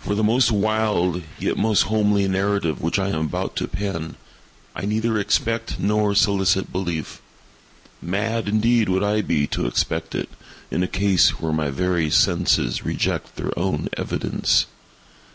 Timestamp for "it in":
10.14-10.82